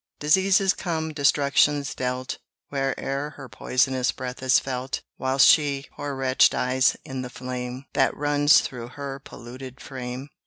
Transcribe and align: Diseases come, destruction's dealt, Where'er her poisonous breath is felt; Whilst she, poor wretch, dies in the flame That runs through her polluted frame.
Diseases 0.17 0.73
come, 0.73 1.13
destruction's 1.13 1.93
dealt, 1.93 2.39
Where'er 2.69 3.33
her 3.37 3.47
poisonous 3.47 4.11
breath 4.11 4.41
is 4.41 4.57
felt; 4.57 5.03
Whilst 5.19 5.47
she, 5.47 5.85
poor 5.95 6.15
wretch, 6.15 6.49
dies 6.49 6.97
in 7.05 7.21
the 7.21 7.29
flame 7.29 7.85
That 7.93 8.17
runs 8.17 8.61
through 8.61 8.87
her 8.97 9.19
polluted 9.19 9.79
frame. 9.79 10.29